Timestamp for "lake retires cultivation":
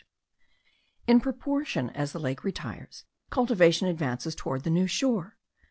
2.17-3.87